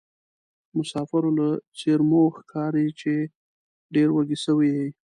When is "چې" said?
2.99-3.13